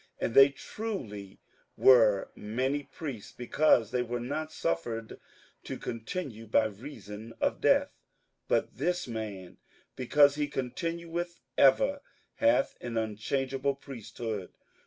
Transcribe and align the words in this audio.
58:007:023 0.19 0.25
And 0.25 0.33
they 0.33 0.49
truly 0.49 1.39
were 1.77 2.31
many 2.35 2.81
priests, 2.85 3.31
because 3.33 3.91
they 3.91 4.01
were 4.01 4.19
not 4.19 4.51
suffered 4.51 5.19
to 5.63 5.77
continue 5.77 6.47
by 6.47 6.65
reason 6.65 7.33
of 7.39 7.61
death: 7.61 7.89
58:007:024 8.47 8.47
But 8.47 8.77
this 8.77 9.07
man, 9.07 9.57
because 9.95 10.33
he 10.33 10.47
continueth 10.47 11.41
ever, 11.55 12.01
hath 12.37 12.75
an 12.81 12.97
unchangeable 12.97 13.75
priesthood. 13.75 14.49